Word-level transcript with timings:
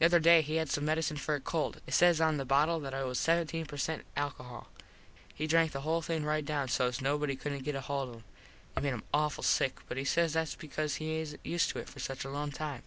The 0.00 0.04
other 0.04 0.20
day 0.20 0.42
he 0.42 0.56
had 0.56 0.68
some 0.68 0.84
medecine 0.84 1.16
for 1.18 1.34
a 1.34 1.40
cold. 1.40 1.80
It 1.86 1.94
says 1.94 2.20
on 2.20 2.36
the 2.36 2.44
bottle 2.44 2.78
that 2.80 2.92
it 2.92 3.06
was 3.06 3.18
17 3.18 3.64
per 3.64 3.78
cent 3.78 4.04
alcohol. 4.14 4.68
He 5.34 5.46
drank 5.46 5.72
the 5.72 5.80
whole 5.80 6.02
thing 6.02 6.24
right 6.26 6.44
down 6.44 6.68
sos 6.68 7.00
nobody 7.00 7.36
couldnt 7.36 7.64
get 7.64 7.74
hold 7.74 8.10
of 8.10 8.14
it. 8.16 8.22
It 8.76 8.82
made 8.82 8.90
him 8.92 9.04
awful 9.14 9.42
sick 9.42 9.78
but 9.88 9.96
he 9.96 10.04
says 10.04 10.34
thats 10.34 10.56
because 10.56 10.96
he 10.96 11.18
isnt 11.22 11.38
used 11.42 11.70
to 11.70 11.78
it 11.78 11.88
for 11.88 12.00
such 12.00 12.22
a 12.26 12.30
long 12.30 12.52
time. 12.52 12.82